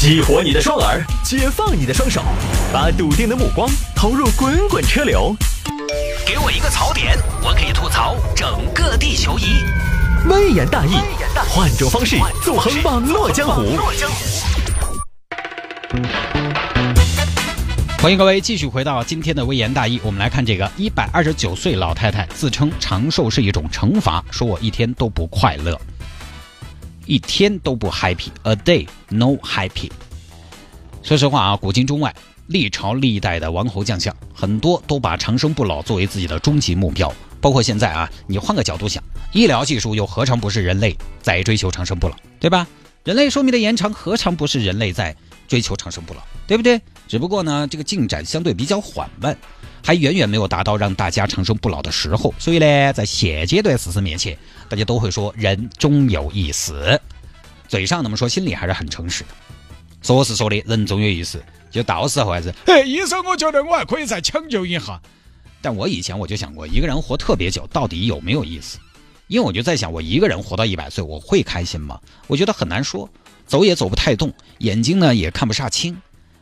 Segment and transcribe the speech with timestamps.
[0.00, 2.22] 激活你的双耳，解放你的双手，
[2.72, 5.34] 把笃定的目光投入滚滚车流。
[6.24, 9.56] 给我一个槽点，我可以吐槽整个地球仪。
[10.28, 10.92] 微言大义，
[11.48, 13.76] 换种方式纵横网络江湖。
[18.00, 25.76] 欢迎各位继续回到今天的微言大义，我们来看这个一百二十九岁老太太自称长寿是一种惩罚，说我一天都不快乐。
[27.08, 29.90] 一天都不 happy，a day no happy。
[31.02, 32.14] 说实话啊，古今中外，
[32.48, 37.10] 历朝历代的王侯将相，很多都把长生不老作为自己的终极目标。
[37.40, 39.02] 包括现在啊，你换个角度想，
[39.32, 42.66] 医疗技术又何尝不是人类在追求长生不老，对吧？
[43.04, 45.16] 人类寿命的延长，何尝不是人类在
[45.46, 46.78] 追求长生不老，对不对？
[47.08, 49.36] 只不过呢，这个进展相对比较缓慢。
[49.82, 54.36] 还远远没有达到让大家长生不老的时候，所以呢，在现阶段事实面前，
[54.68, 57.00] 大家都会说人终有一死，
[57.68, 59.30] 嘴上那么说，心里还是很诚实的。
[60.02, 65.00] 说是说的人终有一死，就到时候还是，哎，医生，我觉得我还可以再抢救一下。
[65.62, 68.78] 但我以前我就想过，一个人活特别久到底有没有意思？
[69.28, 71.98] 因为我就在想，我一个人活到一百岁，我会开心吗？
[72.26, 73.08] 我觉得很难说，
[73.46, 75.96] 走也走不太动，眼睛呢也看不煞清，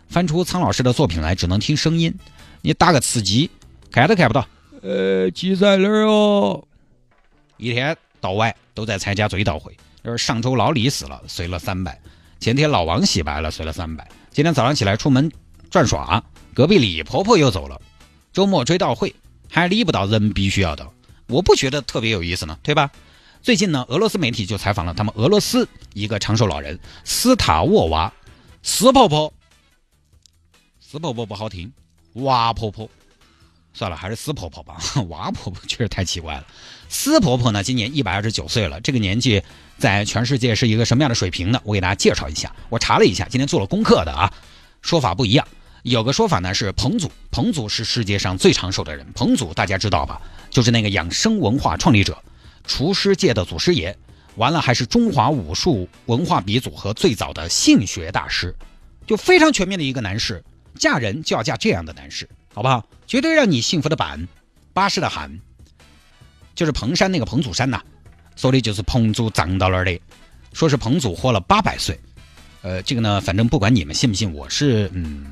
[0.08, 2.14] 翻出苍老师的作品来，只能听声音。
[2.62, 3.50] 你打个吃鸡，
[3.90, 4.46] 看都看不到。
[4.82, 6.62] 呃，鸡在哪儿哦？
[7.56, 9.76] 一天到晚都在参加追悼会。
[10.04, 11.92] 就是上周老李死了，随了三百；
[12.38, 14.06] 前天老王洗白了，随了三百。
[14.30, 15.28] 今天早上起来出门
[15.68, 16.22] 转耍，
[16.54, 17.80] 隔壁李婆婆又走了。
[18.32, 19.12] 周末追悼会
[19.50, 20.92] 还离不到，人必须要到。
[21.26, 22.88] 我不觉得特别有意思呢，对吧？
[23.42, 28.12] 最近呢，俄罗斯媒体就采访了他们俄罗斯一个长寿老人斯塔沃娃，
[28.62, 29.32] 斯婆婆，
[30.88, 31.72] 死婆婆不好听。
[32.12, 32.88] 娃婆婆，
[33.74, 34.76] 算了，还是死婆婆吧。
[35.10, 36.46] 娃婆婆确实太奇怪了。
[36.88, 38.80] 死婆婆呢，今年一百二十九岁了。
[38.80, 39.42] 这个年纪
[39.78, 41.60] 在全世界是一个什么样的水平呢？
[41.64, 42.54] 我给大家介绍一下。
[42.68, 44.32] 我查了一下，今天做了功课的啊，
[44.80, 45.48] 说法不一样。
[45.82, 49.04] 有个说法呢是彭祖，彭祖是世界上最长寿的人。
[49.12, 50.22] 彭祖大家知道吧？
[50.50, 52.16] 就是那个养生文化创立者，
[52.64, 53.98] 厨师界的祖师爷。
[54.36, 58.54] 完了，还是中华武术文化鼻祖和最早的性学大师，
[59.04, 60.44] 就非常全面的一个男士。
[60.76, 62.86] 嫁人就要嫁这样的男士，好不好？
[63.06, 64.28] 绝对让你幸福的板，
[64.72, 65.40] 巴适的很。
[66.54, 67.82] 就是彭山那个彭祖山呐，
[68.34, 70.00] 说的就是彭祖葬到那儿的，
[70.52, 71.98] 说是彭祖活了八百岁。
[72.62, 75.26] 呃，这个呢，反正不管你们信不信，我是嗯，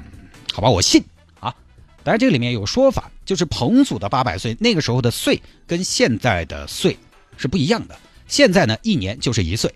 [0.53, 1.03] 好吧，我信
[1.41, 1.55] 啊。
[2.03, 6.97] 当然这里面有说法，就是彭祖的八百岁，那个时候的岁跟现在的岁
[7.37, 7.99] 是不一样的。
[8.29, 9.75] 现在呢，一年就是一岁，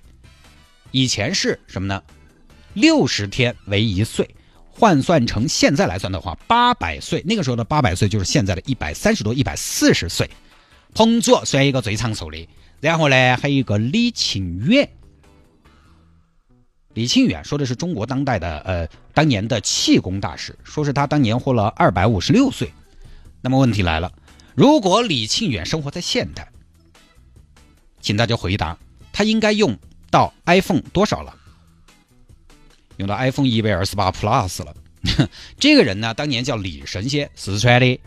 [0.91, 2.03] 以前是什么呢？
[2.75, 4.29] 六十天为一岁。
[4.79, 10.31] 换算成现在来算的话，八百岁那个时候的八百岁就是现在的一百三十多、一百四十岁。
[10.95, 12.49] 彭祖算一个最长寿的，
[12.81, 14.89] 然后呢还有一个李庆远。
[16.95, 22.73] 李庆远说的是中国当代的呃当年的气功大师，说是他当年活了二百五十六岁。
[23.41, 24.13] 那么问题来了，
[24.55, 26.49] 如果李庆远生活在现代，
[28.01, 28.79] 请大家回答，
[29.13, 29.77] 他应该用
[30.11, 31.35] 到 iPhone 多少了？
[32.99, 34.75] 用到 iPhone 一百二十八 Plus 了。
[35.59, 37.99] 这个人呢，当年叫李神仙，四川的。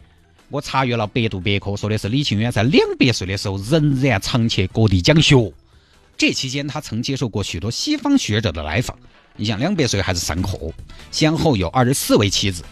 [0.50, 5.52] 我查阅了百度百科，说的是李庆远在两百岁的时候仍然常去各地讲学。
[6.18, 8.98] 这期间，他曾接受过许多西方学者的来访。
[9.38, 10.60] 你想，两百岁还是上课，
[11.10, 12.64] 先后有二十四位妻子。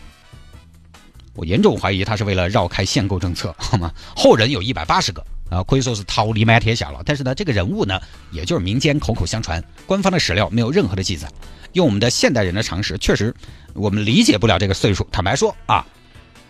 [1.34, 3.94] 我严重怀疑他是为了绕开限购政策，好吗？
[4.14, 5.26] 后人有一百八十个。
[5.50, 7.02] 啊，可以说是桃李满天下了。
[7.06, 8.00] 但是呢，这个人物呢，
[8.32, 11.28] 也就是民间口口相传，官方的史料没有任何的记载。
[11.74, 13.34] 用我们的现代人的常识，确实
[13.74, 15.08] 我们理解不了这个岁数。
[15.12, 15.86] 坦白说啊，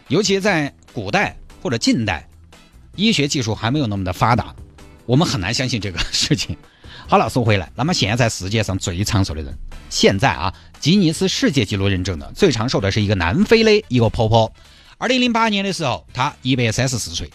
[0.07, 2.27] 尤其在古代或者近代，
[2.95, 4.55] 医学技术还没有那么的发达，
[5.05, 6.55] 我们很难相信这个 事情。
[7.07, 9.57] 好了，说回来，那么现在世界上最长寿的人，
[9.89, 14.53] 现在啊，吉尼斯世界纪录认证的最长寿的是一个南非的一个婆婆。
[14.97, 17.29] 二零零八年的时候，她一百三十四岁。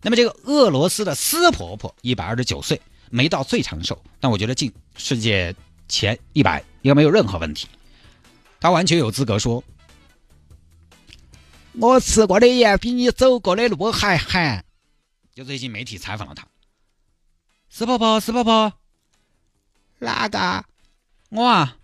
[0.00, 5.54] 那么这个俄罗斯的斯婆婆一百二十九岁，没到最长寿，但我觉得进世界
[5.88, 7.66] 前一百应该没有任何问题。
[8.60, 9.62] 她完全有资格说
[11.78, 14.64] ：“我吃过的盐比你走过的路还寒。”
[15.34, 16.46] 就最近媒体采访了她，
[17.68, 18.72] 斯婆婆，斯婆婆，
[19.98, 20.64] 哪个？
[21.30, 21.76] 我啊，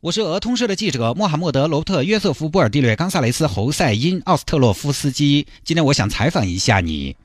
[0.00, 5.46] 我是俄通社的记者穆罕默德·罗伯特·约瑟夫·布尔蒂略·冈萨雷斯·侯赛因·奥斯特洛夫斯基。
[5.64, 7.16] 今天我想采访一下你。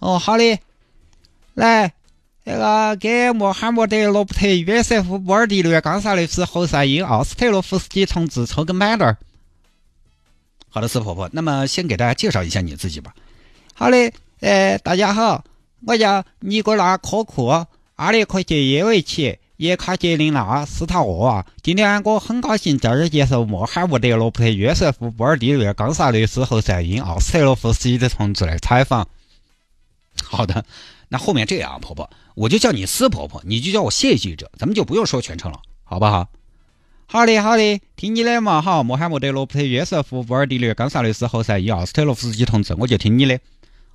[0.00, 0.58] 哦，好的，
[1.54, 1.92] 来，
[2.44, 9.16] 那个给穆罕默德·罗伯特·约瑟夫·布尔迪略·冈萨雷斯·侯赛因·奥斯特洛夫斯基同志抽根板凳。
[10.68, 13.14] 好的，四婆婆，那么先给大家介绍一下你自己吧。
[13.72, 15.42] 好的，呃，大家好，
[15.86, 17.46] 我叫尼古拉·科库，
[17.94, 29.08] 阿列克谢耶维奇，叶卡捷琳娜·斯塔沃娃，今天我很高兴在这儿接受穆罕默德·罗伯特·约瑟夫·波尔蒂略·冈萨雷斯侯赛因·奥斯特洛夫斯基的同志的采访。
[30.30, 30.64] 好的，
[31.08, 36.28] 那后面这样啊，婆婆，我就叫你司婆婆，你就叫我谢记者，咱们就不用说全称了，好不好？
[37.06, 43.38] 好的，好的，听你的嘛，好，穆罕默德·罗伯特·约瑟夫·布尔迪略·冈萨雷斯侯赛伊·奥斯特洛夫斯基同志，我就听你的。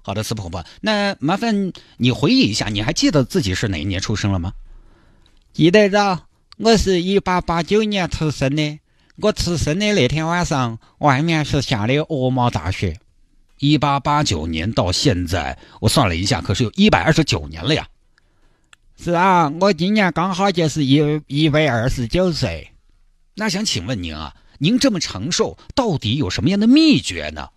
[0.01, 4.53] 好的，司婆婆，那麻烦你回忆一下，你还记得自己是哪一年出生了吗？
[5.51, 6.19] 记得着，
[6.57, 8.79] 我是一八八九年出生的。
[9.21, 12.97] 我出生的那天晚上，外面是下的鹅毛大雪。
[13.59, 17.87] 一八八九年到现在，我算了一下，可是有一百二十九年了呀。
[18.97, 22.71] 是啊，我今年刚好就是一一百二十九岁。
[23.35, 27.49] 那想请问您啊，您这么长寿，到底有什么样的秘诀呢？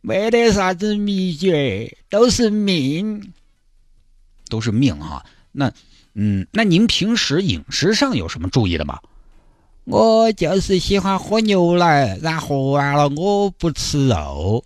[0.00, 3.32] 没得啥子秘诀，都是命，
[4.48, 5.26] 都是命哈。
[5.52, 5.72] 那，
[6.14, 9.00] 嗯，那您平时饮食上有什么注意的吗？
[9.86, 14.64] 我就是喜欢喝牛奶，然后完了我不吃肉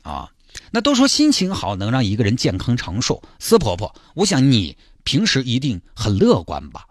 [0.00, 0.30] 啊。
[0.70, 4.74] 那都说心情好能让一个人健康长寿，司婆婆，我想你
[5.04, 6.86] 平时一定很乐观吧？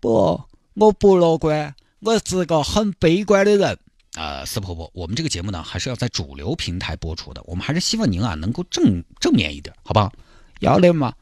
[0.00, 0.42] 不，
[0.74, 3.78] 我不乐观，我是个很悲观的人。
[4.16, 10.12] 呃，司婆婆，我们这个节目呢还是要在主流平台播出的，我们还是希望您啊能够正正面一点，好不好？
[10.58, 11.14] 要得嘛。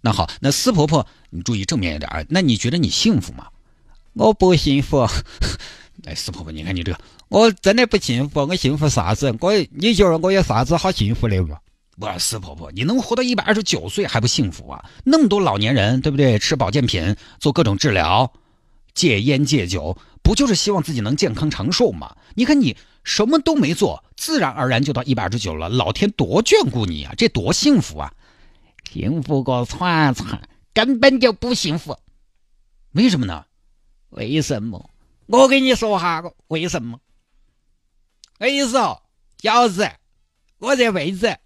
[0.00, 2.24] 那好，那司婆婆你注意正面一点啊。
[2.28, 3.46] 那你觉得你幸福吗？
[4.14, 5.08] 我不幸福，
[6.04, 6.98] 哎，四婆婆，你看你这个，
[7.28, 9.34] 我真的不幸福，我幸福啥子？
[9.40, 11.54] 我你觉得我有啥子好幸福的不？
[11.98, 14.84] 不，四婆婆，你能活到一百二十九岁还不幸福啊？
[15.04, 16.38] 那么多老年人，对不对？
[16.38, 18.32] 吃保健品，做各种治疗，
[18.94, 22.14] 戒烟戒酒，不就是希望自己能健康长寿吗？
[22.34, 28.12] 你看你什么都没做，自然而然就到一百二十九了，老天多眷顾你啊，这多幸福啊！
[28.92, 30.40] 幸福个串串，
[30.74, 31.96] 根本就不幸福，
[32.92, 33.44] 为什么呢？
[34.12, 34.90] 为什么？
[35.26, 37.00] 我跟你说哈，为什么？
[38.38, 39.02] 我跟你说，
[39.38, 39.90] 小子，
[40.58, 41.38] 我这辈子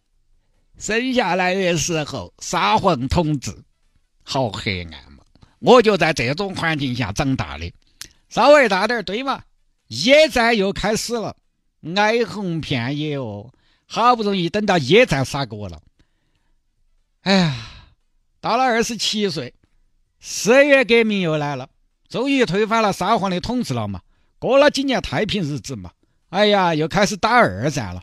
[0.77, 3.57] 生下来的时候，沙皇统治，
[4.25, 5.23] 好黑暗嘛！
[5.61, 7.73] 我就在这种环境下长大的。
[8.29, 9.43] 稍微大点对嘛？
[9.87, 11.37] 野战又开始了，
[11.95, 13.53] 哀鸿遍野哦。
[13.87, 15.81] 好不容易等到野战杀过了，
[17.21, 17.55] 哎呀，
[18.41, 19.55] 到了二十七岁，
[20.19, 21.69] 十月革命又来了。
[22.09, 24.01] 终于推翻了沙皇的统治了嘛？
[24.39, 25.91] 过了几年太平日子嘛？
[26.29, 28.03] 哎呀，又开始打二战了。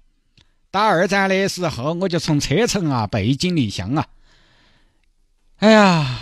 [0.71, 4.07] 打二战的时候，我就从车臣啊背井离乡啊。
[5.57, 6.19] 哎呀，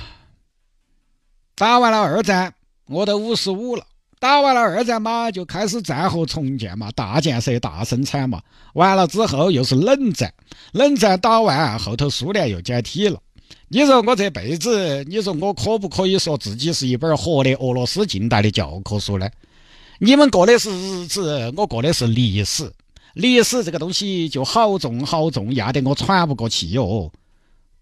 [1.56, 2.54] 打完了二战，
[2.88, 3.86] 我都五十五了。
[4.20, 8.42] 打完了二战嘛，就开始战后重建嘛，大建设、大生产嘛。
[8.74, 10.32] 完了之后又是冷战，
[10.74, 13.20] 冷战打完后头苏联又解体了。
[13.68, 19.30] 你说我这辈子，你说我可不可以说自己是一本活的俄罗斯近代的教科书呢？
[20.00, 22.72] 你们过的是日子，我过的是历史。
[23.14, 27.12] 历史这个东西就好重好重，压得我喘不过气哟。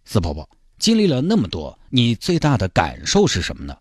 [0.06, 0.48] 四婆婆
[0.80, 3.78] 经历了那么多，你最大的感受是什么呢？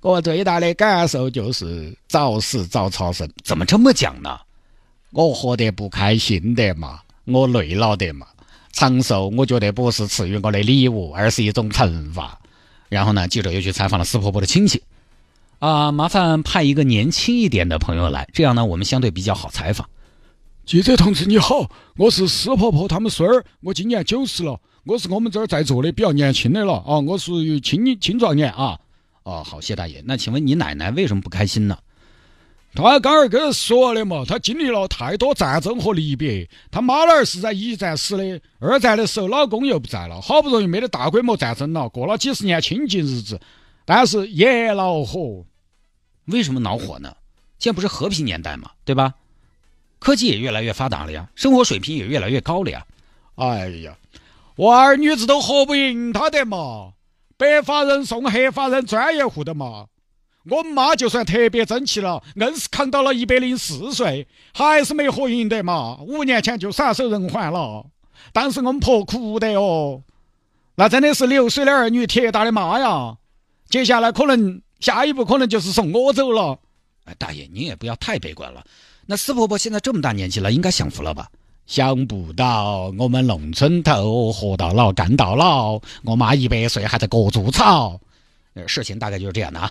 [0.00, 3.26] 我最大的感受就是早死早超生。
[3.42, 4.38] 怎么这么讲呢？
[5.12, 8.26] 我活得不开心的嘛，我累了的嘛。
[8.74, 12.38] 长寿，我觉得不是赐予我的礼物，而是一种惩罚。
[12.88, 14.82] 然后呢，记者又去采访了四婆婆的亲戚，
[15.60, 19.88] 啊，麻烦派一个年轻一点的朋友来，这样呢，我们相对比较好采访。
[20.66, 28.78] 记者同志你好，我是四婆婆他们孙儿，我今年九十了，我是我们这儿在座的比较年轻的了啊，我属于青青壮年啊。
[29.22, 30.02] 哦，好，谢大爷。
[30.04, 31.78] 那请问你奶奶为什么不开心呢？
[32.74, 36.48] 他刚儿跟人说的嘛，他经历了太多战争和离别。
[36.72, 43.40] 他妈老儿是在一战死的，二战的时候老公又不在了，好不容易没得大规模战争了，过了几十年清静日子，
[43.84, 45.44] 但是也恼火。
[46.24, 47.14] 为什么恼火呢？
[47.60, 49.14] 现在不是和平年代嘛，对吧？
[50.00, 52.84] 科技也越来越发达了呀，生活水平也越来越高了呀。
[53.36, 53.96] 哎呀，
[54.56, 56.92] 娃儿女子都活不赢他的嘛，
[57.36, 59.86] 白发人送黑发人专业户的嘛。
[60.50, 65.98] 我们妈就算特别争气了，硬是扛到了一百零四岁，还是没活赢得嘛。
[66.00, 67.86] 五年前就撒手人寰了，
[68.32, 70.02] 当时我们婆哭的哦，
[70.74, 73.16] 那真的是流水的儿女，铁打的妈呀。
[73.70, 76.58] 接下来可能下一步可能就是送我走了。
[77.04, 78.64] 哎，大爷，您也不要太悲观了。
[79.06, 81.30] 那四婆婆现在这么大年纪了，应该享福了吧？
[81.66, 87.98] 想不到我们农村头活到老干到老，我妈一百岁还在割猪草。
[88.52, 89.70] 呃，事情大概就是这样的啊。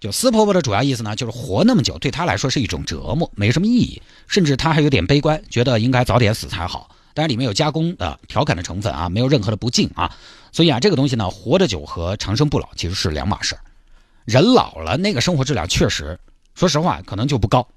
[0.00, 6.88] 就司婆婆的主要意思呢，就是活那么久对她来说是一种折磨，没什么意义，甚至她还有点悲观，觉得应该早点死才好。
[7.12, 10.10] 但当然里面有加工的调侃的成分啊，没有任何的不敬啊。
[10.52, 13.60] 所以啊，这个东西呢，活得久和长生不老其实是两码事儿。
[14.24, 16.18] 人老了，那个生活质量确实，
[16.54, 17.68] 说实话可能就不高。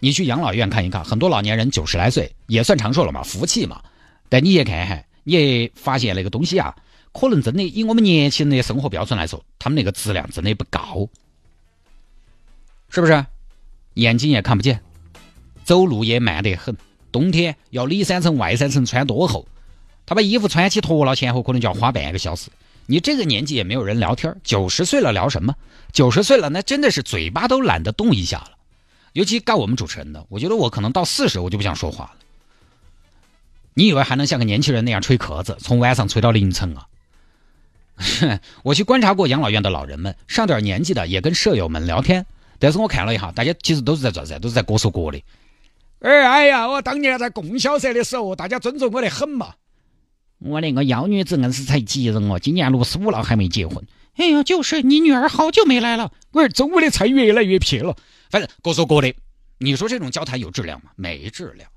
[0.00, 3.80] 你去养老院看一看，很多老年人九十来岁也算长寿了嘛，福气嘛。
[4.28, 6.74] 但你也看看，你也发现那个东西啊，
[7.12, 11.06] 可能真的以我们年轻人的生活标准来说，他们那个质量真的不高，
[12.88, 13.24] 是不是？
[13.94, 14.82] 眼睛也看不见，
[15.64, 16.76] 走路也慢得很，
[17.10, 19.48] 冬天要里三层外三层穿多厚，
[20.04, 22.50] 他把衣服穿起脱了前后可能就要花半个小时。
[22.84, 25.54] 你这个年纪也没有人聊天，九十岁了聊什么？
[25.92, 28.50] 九十岁了那真的是嘴巴都懒得动一下了。
[29.14, 32.16] 尤其干我们主持人的，我觉得我可能到四十我就不想说话了。
[33.72, 36.86] 你以为还能像个年轻人那样吹壳子，从晚上吹到凌晨啊？
[38.62, 42.26] 我去观察过养老院的老人们，上点年纪的也跟舍友们聊天，
[42.58, 44.38] 但是我看了一下，大家其实都是在做啥？
[44.38, 45.22] 都是在各说各的。
[46.00, 49.54] 哎哎呀，我当年在供销社的时候，大家尊重我得很嘛。
[50.38, 53.82] 我那个幺女子硬是才急人哦，今年六十五了还没结婚。
[54.16, 57.96] 哎呀，就是你女儿好久没来了，我周围的菜越来越撇了。
[58.30, 59.14] 反正各说各的，
[59.58, 60.90] 你说这种交谈有质量吗？
[60.96, 61.68] 没质量。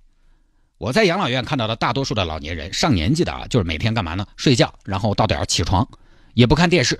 [0.78, 4.26] 我在养老院看到的大多数的老年人，上年纪的啊，就是每天干嘛呢？
[4.38, 5.88] 睡觉，然后到点儿起床，
[6.34, 7.00] 也不看电视，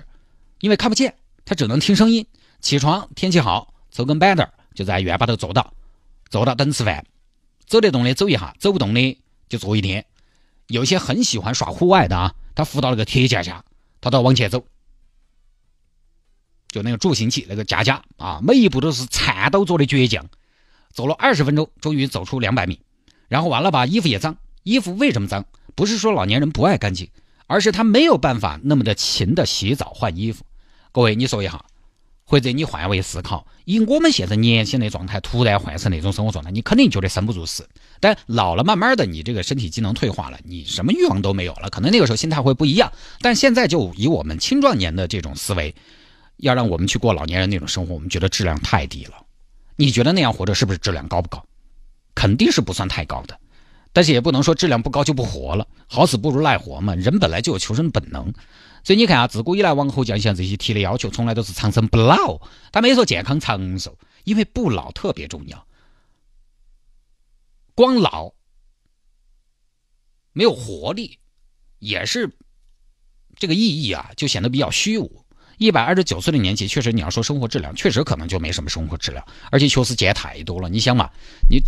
[0.60, 2.26] 因为看不见，他只能听声音。
[2.60, 5.72] 起床，天气好，走根板凳就在院坝头坐到，
[6.28, 7.06] 坐到等吃饭。
[7.66, 10.04] 走得动的走一下，走不动的就坐一天。
[10.66, 13.64] 有些很喜欢耍户外的啊，他扶到那个铁架架，
[14.00, 14.64] 他都往前走。
[16.68, 20.28] 就那个助行器，那个架架啊，每一步都是颤抖着的倔强，
[20.92, 22.80] 走了二十分钟，终于走出两百米，
[23.28, 24.36] 然后完了吧，衣服也脏。
[24.62, 25.46] 衣服为什么脏？
[25.74, 27.08] 不是说老年人不爱干净，
[27.46, 30.44] 而是他没有办法那么的勤的洗澡换衣服。
[30.92, 31.64] 各位，你说一下，
[32.30, 37.68] 或者你换位思考，以我们现在年轻的状态，突然换成那种生活状态，你肯定觉得生不如死。
[37.98, 42.92] 但老了，慢慢的，你这个身体机能退化了，你什么欲望都没有了，可能那个时候心态会不一样。
[43.20, 45.74] 但现在就以我们青壮年的这种思维。
[46.36, 49.14] 要让我们去过老年人那种生活，我们觉得质量太低了。
[49.74, 51.44] 你觉得那样活着是不是质量高不高？
[52.14, 53.36] 肯定是不算太高的，
[53.92, 55.66] 但是也不能说质量不高就不活了。
[55.88, 58.32] 好死不如赖活嘛，人本来就有求生本能。
[58.82, 62.40] 所以你看啊，自古以来王侯将相这些提的要求，从来都是长生不老，
[62.72, 65.66] 他没说健康长寿，因为不老特别重要。
[67.74, 68.32] 光老
[70.32, 71.18] 没有活力，
[71.78, 72.30] 也是
[73.36, 75.24] 这个意义啊，就显得比较虚无。
[75.58, 80.68] 一百二十九岁的年纪，确实你要说生活质量，确实可能就没什么生活质量，而且确实见太多了。
[80.70, 81.10] 你想嘛，
[81.50, 81.60] 你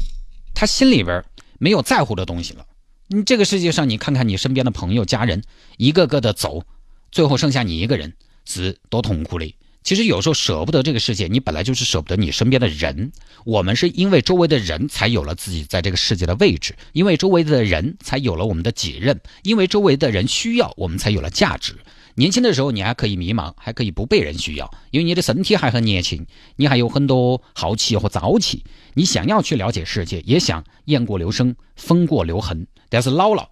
[0.54, 1.22] 他心里边
[1.58, 2.66] 没有在乎的东西了。
[3.08, 5.42] 你这个世界上，你看看你身边的朋友、家人，
[5.76, 6.64] 一个个的走，
[7.12, 8.14] 最后剩下你一个人，
[8.46, 9.54] 是多痛苦的。
[9.84, 13.12] 其实有时候舍不得这个世界，你本来就是舍不得你身边的人。
[13.44, 21.74] 我们是因为周围的人才有了自己在这个世界的位置，因为周围的人才有了我们的己任，因为周围的人需要我们才有了价值。
[22.14, 26.26] 年轻的时候，你还可以迷茫，还可以不被人需要，因为你的身体还很年轻，
[26.56, 28.64] 你还有很多好奇和朝气，
[28.94, 32.66] 你想要去了解世界，也想雁过留声，风过留痕。
[32.88, 33.48] 但是老了，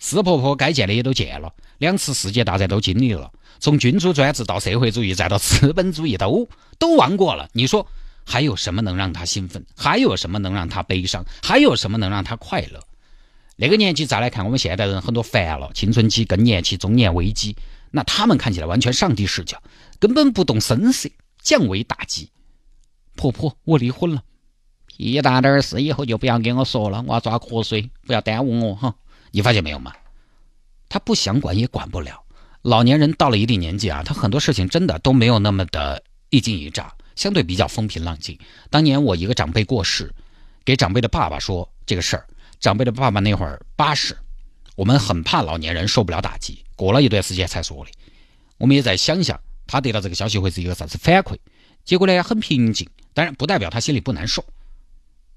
[0.00, 3.30] 四婆婆该见的也都见了，两次世界大战都经历了，
[3.60, 7.48] 从君主专制到社会主义，再到资本主义，都都玩过了。
[7.52, 7.86] 你说
[8.24, 9.64] 还有什么能让她兴奋？
[9.76, 11.24] 还有什么能让她悲伤？
[11.42, 12.80] 还有什么能让她快乐？
[13.56, 17.54] 那个年纪再来看，我们现代人很多烦了，青春期、更年期、中年危机。
[17.90, 19.62] 那他们看起来完全上帝视角，
[19.98, 21.10] 根本不动声色，
[21.42, 22.30] 降维打击。
[23.16, 24.22] 婆婆，我离婚了，
[24.96, 28.94] 一大点事以后就不要跟我说了，我要抓瞌睡，不要耽误我哈。
[29.30, 29.92] 你发现没有嘛？
[30.88, 32.24] 他不想管也管不了。
[32.62, 38.38] 老年人到了一定年纪啊，他很多事情真的都没有那么的一惊一乍，相对比较风平浪静。
[38.68, 40.12] 当年我一个长辈过世，
[40.64, 42.26] 给长辈的爸爸说这个事儿，
[42.58, 44.16] 长辈的爸爸那会儿八十，
[44.76, 46.64] 我们很怕老年人受不了打击。
[46.76, 47.90] 过了一段时间才说的，
[48.58, 51.38] 我们也在想象他得到这个消息会是一个啥子反馈。
[51.84, 54.44] 结果呢，很平静，当然不代表他心里不难受。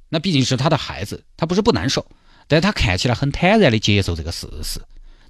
[0.09, 2.05] 那毕竟是他的孩子，他不是不难受，
[2.53, 4.79] 但他看起来很坦然的接受这个事实，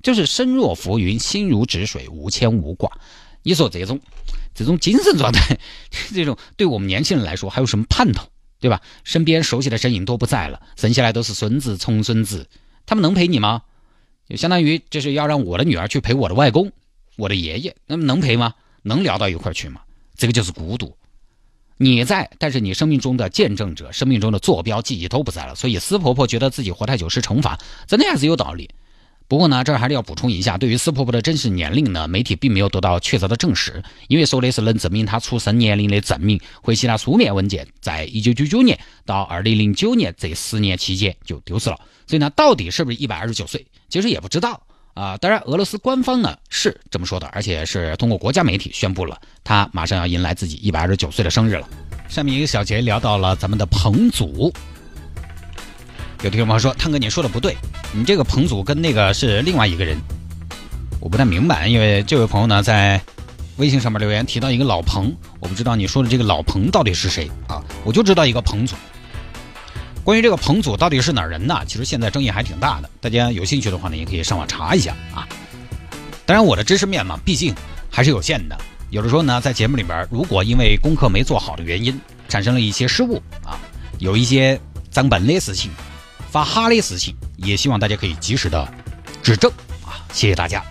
[0.01, 2.92] 就是身若浮云，心如止水，无牵无挂。
[3.44, 4.01] 你说这种
[4.53, 5.58] 这种精神状态，
[6.13, 8.27] 这种对我们年轻人来说还有什么盼头，
[8.60, 8.82] 对吧？
[9.06, 12.50] 身边熟悉的身影都不在了，剩下来都是孙子、重孙子，
[12.86, 13.62] 他们能陪你吗？
[14.27, 16.74] 就相当于这是要让我的女儿去陪我的外公、
[17.15, 18.53] 我的爷爷，那么能陪吗？
[18.82, 19.80] 能聊到一块去吗？
[20.18, 20.94] 这个就是孤独。
[21.77, 25.56] 你在，但是你生命中的见证者、生命中的坐标记忆都不在了。
[25.56, 28.70] 所以，司婆婆觉得自己活太久是惩罚，真的还是有道理。
[29.27, 44.62] 不过呢，这儿还是要补充一下，对于斯婆婆的真实年龄呢，媒体并没有得到确凿的证实，因为说的是能证明她出生年龄的证明或其他书面文件，在一九九九年到二零零九年这十年期间就丢失了，所以呢，到底是不是一百二十九岁，其实也不知道
[44.93, 45.17] 啊。
[45.17, 51.67] 当然，俄罗斯官方呢是这么说的，而且是通过国家媒体宣布了，他马上要迎来自己一百二十九岁的生日了。
[52.09, 54.53] 下面一个小节聊到了咱们的彭祖。
[56.23, 57.57] 有听众朋友说：“汤哥，你说的不对，
[57.91, 59.97] 你这个彭祖跟那个是另外一个人，
[61.01, 61.67] 我不太明白。
[61.67, 63.01] 因为这位朋友呢，在
[63.57, 67.62] 微信上面留言提到一个老彭，我不知道你说的这个老彭到底是谁啊？
[67.83, 68.75] 我就知道一个彭祖。
[70.03, 71.62] 关于这个彭祖到底是哪儿人呢？
[71.65, 75.27] 其实现在争议还挺大的，大家有兴趣的话呢，也可以上网查一下啊。
[76.25, 77.55] 当然，我的知识面嘛，毕竟
[77.89, 78.57] 还是有限的。
[78.89, 83.57] 有的时候呢，在节目里边，如果因为功课没做好的原因，产生了一些失误啊，
[84.00, 84.60] 有一些
[84.91, 85.72] 脏本的事情。”
[86.33, 88.67] 发哈的事情，也希望大家可以及时的
[89.22, 89.51] 指正
[89.86, 90.01] 啊！
[90.12, 90.65] 谢谢大家。